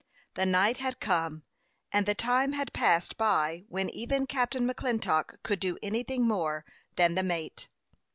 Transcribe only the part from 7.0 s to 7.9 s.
the mate.